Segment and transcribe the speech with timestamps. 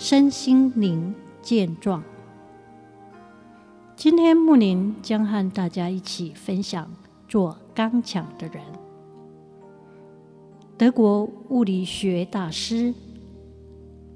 [0.00, 2.02] 身心灵健壮。
[3.94, 6.90] 今天木宁将和大家一起分享
[7.28, 8.62] 做刚强的人。
[10.78, 12.94] 德国物理学大师、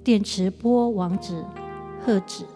[0.02, 1.44] 电磁波王子
[2.00, 2.46] 赫兹，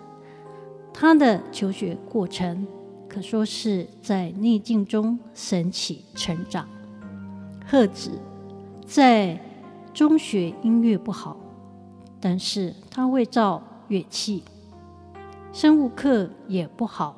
[0.95, 2.66] 他的求学过程
[3.06, 6.66] 可说是在逆境中神奇成长。
[7.66, 8.12] 赫兹
[8.86, 9.38] 在
[9.92, 11.36] 中学音乐不好，
[12.20, 14.42] 但是他会造乐器；
[15.52, 17.16] 生物课也不好，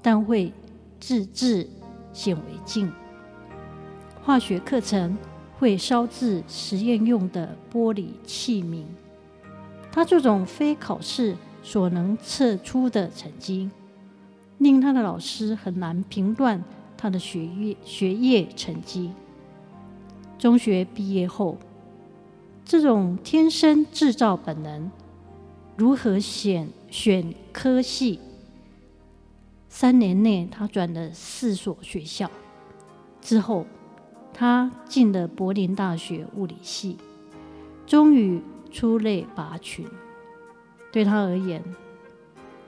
[0.00, 0.52] 但会
[1.00, 1.68] 自制
[2.12, 2.88] 显微镜；
[4.22, 5.16] 化学课程。
[5.58, 8.84] 会烧制实验用的玻璃器皿。
[9.90, 13.70] 他这种非考试所能测出的成绩，
[14.58, 16.62] 令他的老师很难评断
[16.94, 19.12] 他的学业学业成绩。
[20.36, 21.56] 中学毕业后，
[22.66, 24.90] 这种天生制造本能，
[25.76, 28.18] 如何选选科系？
[29.68, 32.30] 三年内，他转了四所学校，
[33.22, 33.64] 之后。
[34.38, 36.98] 他进了柏林大学物理系，
[37.86, 39.86] 终于出类拔群。
[40.92, 41.64] 对他而言，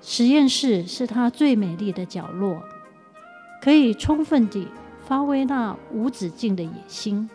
[0.01, 2.63] 实验室是他最美丽的角落，
[3.61, 4.67] 可以充分地
[5.05, 7.29] 发挥那无止境的野心。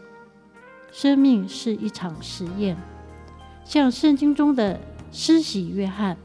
[0.94, 2.77] 生命是一场实验，
[3.66, 4.80] 像圣经中的
[5.11, 6.16] 施洗约翰，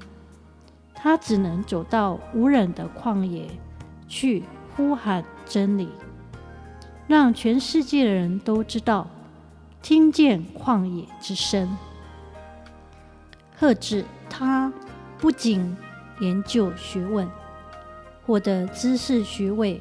[0.95, 3.49] 他只能走到无人的旷野
[4.09, 4.45] 去
[4.77, 5.89] 呼喊真理。
[7.07, 9.09] 让全世界的人都知道，
[9.81, 11.75] 听见旷野之声。
[13.57, 14.71] 赫兹他
[15.17, 15.75] 不仅
[16.21, 17.27] 研究学问，
[18.27, 19.81] 获得知识学位，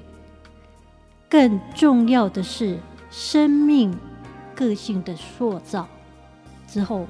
[1.30, 2.80] 更重要的是
[3.12, 3.94] 生命
[4.58, 5.88] 个性的塑造。
[6.68, 7.06] 之后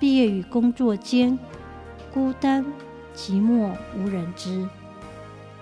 [0.00, 1.38] 毕业与工作间，
[2.12, 2.64] 孤单
[3.14, 4.66] 寂寞无人知。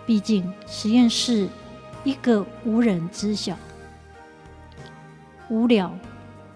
[0.07, 1.49] 毕竟实验室
[2.05, 3.57] 一个无人知晓。
[5.51, 5.93] 无聊、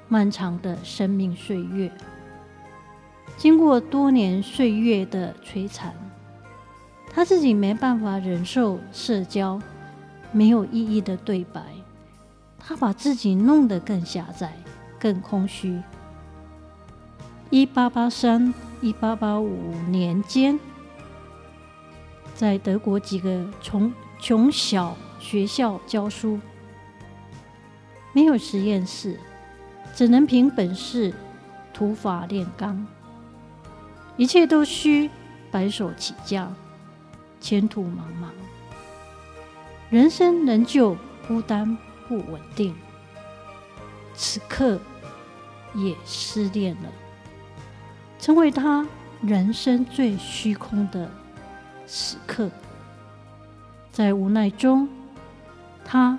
[0.08, 1.90] 漫长的生命岁月，
[3.36, 5.94] 经过多年岁月的摧残，
[7.10, 9.60] 他自己没办法忍受社交
[10.30, 11.62] 没有意义的对白，
[12.64, 14.56] 他把自己弄得更狭窄、
[14.98, 15.82] 更空虚。
[17.50, 20.58] 一八八三、一八八五年间，
[22.34, 26.38] 在德国几个穷穷小学校教书。
[28.14, 29.18] 没有实验室，
[29.94, 31.12] 只能凭本事
[31.74, 32.86] 土法炼钢，
[34.16, 35.10] 一切都需
[35.50, 36.52] 白手起家，
[37.40, 38.28] 前途茫茫。
[39.90, 40.96] 人生仍旧
[41.26, 41.76] 孤单
[42.12, 42.74] 不稳定，
[44.12, 44.78] 此刻
[45.74, 46.92] 也失恋了，
[48.18, 48.86] 成为他
[49.22, 51.10] 人生最虚空的
[51.86, 52.50] 时刻。
[53.90, 54.86] 在无奈中，
[55.82, 56.18] 他。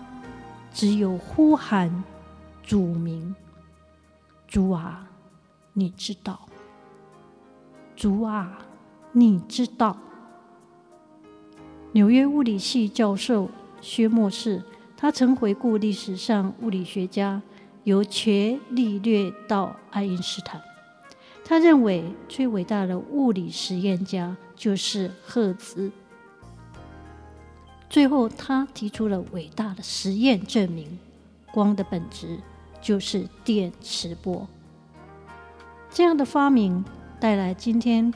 [0.75, 2.03] 只有呼喊
[2.63, 3.35] 主名，
[4.47, 5.07] 主啊，
[5.73, 6.47] 你知道，
[7.95, 8.57] 主啊，
[9.11, 9.95] 你知道。
[11.91, 14.63] 纽约物理系教授薛默士，
[15.03, 17.41] 他曾回顾历史上物理学家，
[17.83, 20.61] 由伽利略到爱因斯坦，
[21.43, 25.91] 他认为最伟大的物理实验家就是赫兹。
[27.89, 30.97] 最后，他提出了伟大的实验，证明
[31.51, 32.39] 光的本质
[32.81, 34.47] 就是电磁波。
[35.91, 36.85] 这样的发明
[37.19, 38.13] 带来今天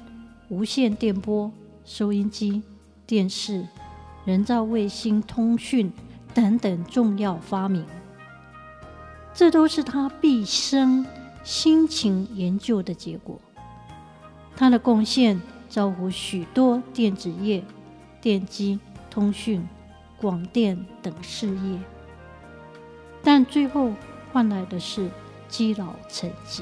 [0.47, 1.51] 无线电波、
[1.83, 2.63] 收音机、
[3.05, 3.67] 电视、
[4.23, 5.91] 人造卫星通讯
[6.37, 7.83] 等等重要发明。
[9.33, 11.03] 这都是他毕生
[11.43, 13.41] 辛勤研究的结果。
[14.55, 17.63] 他的贡献造福许多电子业、
[18.21, 18.79] 电机。
[19.09, 19.67] 通讯、
[20.21, 21.79] 广电等事业，
[23.23, 23.91] 但最后
[24.31, 25.09] 换来的是
[25.47, 26.61] 积劳成疾。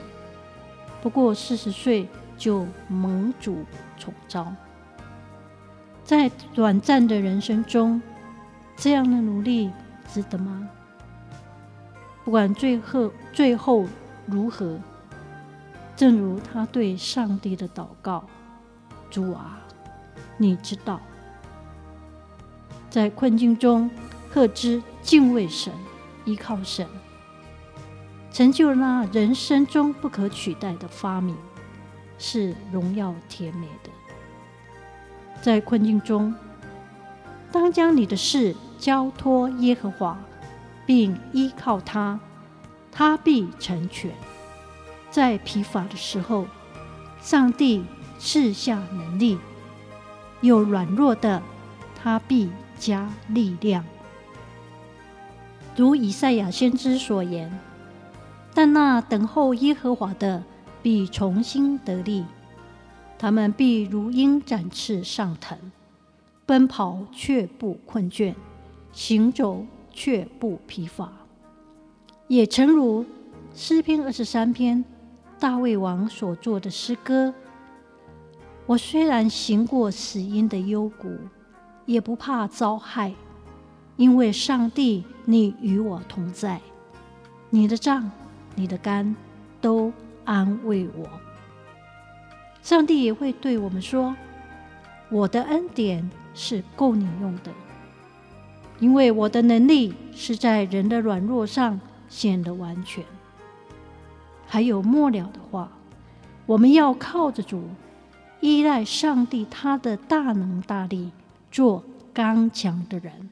[1.02, 2.08] 不过四十岁
[2.38, 3.66] 就蒙主
[3.98, 4.56] 重招，
[6.06, 8.02] 在短暂的人生中，
[8.76, 9.72] 这样的努力
[10.08, 10.70] 值得吗？
[12.24, 13.86] 不管最后最后
[14.26, 14.80] 如何，
[15.96, 18.26] 正如他对上帝的祷告
[19.10, 19.60] ：“主啊，
[20.38, 21.00] 你知道。”
[22.90, 23.90] 在困境中，
[24.32, 25.74] 赫兹敬畏神，
[26.26, 26.88] 依靠神，
[28.32, 31.36] 成就了那人生中不可取代的发明，
[32.18, 33.90] 是荣耀甜美的。
[35.42, 36.34] 在困境中，
[37.52, 38.56] 当将你的事
[38.86, 40.16] 交托耶和华，
[40.86, 42.20] 并依靠他，
[42.92, 44.12] 他必成全。
[45.10, 46.46] 在疲乏的时候，
[47.20, 47.84] 上帝
[48.20, 49.40] 赐下能力；
[50.42, 51.42] 有软弱的，
[52.00, 53.84] 他必加力量。
[55.76, 57.60] 如以赛亚先知所言
[58.54, 60.44] ：“但那等候耶和华的，
[60.84, 62.24] 必重新得力，
[63.18, 65.72] 他们必如鹰展翅上腾，
[66.46, 68.36] 奔跑却不困倦，
[68.96, 69.64] 行走
[69.94, 71.14] 却不疲乏。”
[72.28, 73.06] 也诚如
[73.54, 74.84] 诗篇二十三篇。
[75.38, 77.34] 大卫王所作的诗歌，
[78.66, 81.14] 我虽然行过死荫的幽谷，
[81.86, 83.14] 也不怕遭害，
[83.98, 86.62] 因为上帝，你与我同在，
[87.50, 88.10] 你的杖、
[88.56, 89.14] 你的竿
[89.60, 89.92] 都
[90.24, 91.06] 安慰我。
[92.64, 94.16] 上帝也会对我们说
[95.12, 97.52] ：“我的恩典是够你用的，
[98.80, 101.80] 因为我的能力是在人的软弱上
[102.10, 103.04] 显得完全。”
[104.48, 105.72] 还有末了的话，
[106.46, 107.64] 我们要靠着主，
[108.42, 111.12] 依赖上帝，他的大能大力，
[111.52, 111.84] 做
[112.14, 113.30] 刚强的人。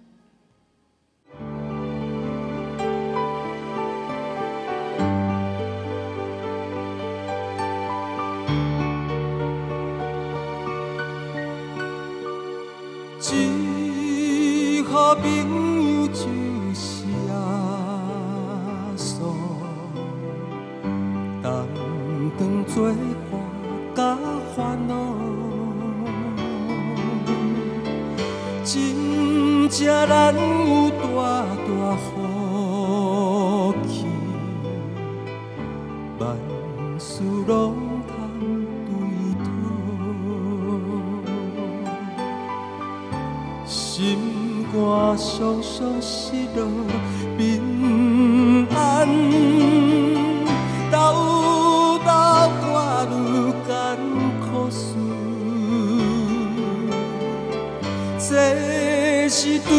[22.66, 22.90] 做
[23.30, 23.34] 伴
[23.96, 24.18] 甲
[24.56, 24.94] 烦恼，
[28.64, 30.96] 真正难有大
[31.68, 32.10] 大福
[33.88, 34.06] 气，
[36.20, 36.22] 万
[36.98, 37.52] 事拢
[38.08, 38.12] 通
[38.88, 38.92] 对
[39.44, 39.46] 讨，
[43.66, 43.76] 心
[44.72, 44.74] 肝
[45.18, 46.60] 常常失落
[47.38, 47.40] 平
[48.76, 49.93] 安。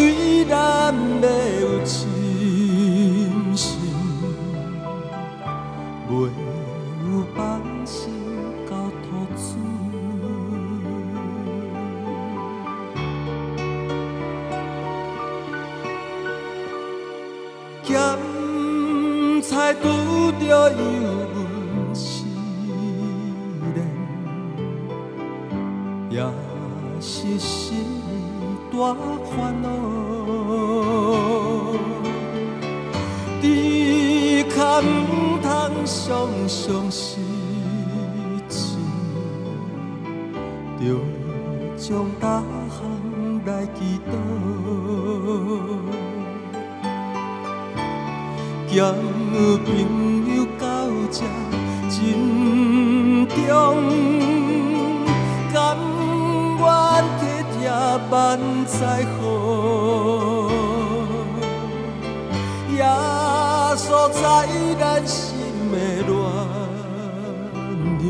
[0.05, 0.93] 对咱
[1.23, 1.27] 的
[1.63, 2.07] 有信
[3.57, 3.81] 心，
[6.07, 8.13] 没有放心
[8.69, 9.57] 交托主。
[17.83, 17.91] 咸
[19.41, 19.83] 菜拄
[20.39, 20.85] 着油
[21.35, 22.27] 温时
[23.75, 23.77] 冷，
[26.11, 26.21] 也
[27.01, 27.94] 是心。
[28.77, 28.95] 大
[29.31, 29.69] 烦恼，
[33.41, 34.85] 只可唔
[35.41, 35.49] 通
[35.87, 37.21] 常常失
[38.49, 38.77] 志，
[40.79, 40.83] 着
[41.77, 42.77] 将大项
[43.47, 43.79] 来祈
[44.11, 44.13] 祷，
[48.69, 48.75] 交
[49.65, 49.67] 朋
[50.37, 50.65] 友到
[51.11, 51.17] 这
[51.89, 51.95] 真
[53.29, 53.37] 重，
[55.53, 55.57] 甘
[56.59, 56.63] 愿。
[58.11, 58.39] 万
[58.81, 59.23] 载好，
[62.73, 62.83] 耶
[63.77, 64.23] 稣在
[64.81, 65.17] 咱心
[65.71, 65.75] 的
[66.07, 66.13] 暖
[68.01, 68.07] 流，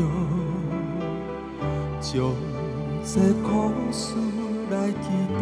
[2.01, 2.11] 将
[3.03, 3.47] 这苦
[3.91, 4.03] 事
[4.71, 5.05] 来祈
[5.35, 5.39] 祷。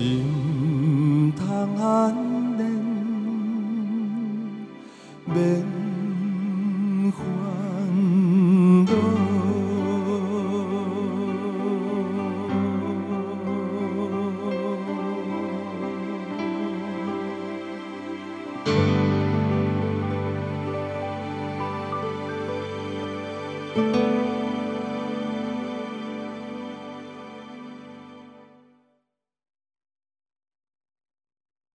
[0.00, 0.29] 心